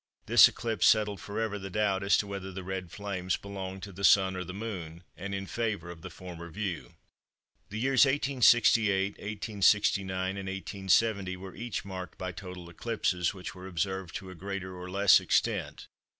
[0.25, 3.91] This eclipse settled for ever the doubt as to whether the Red Flames belonged to
[3.91, 6.95] the Sun or the Moon, and in favour of the former view.
[7.69, 14.15] The years 1868, 1869, and 1870 were each marked by total eclipses, which were observed
[14.15, 15.85] to a greater or less extent.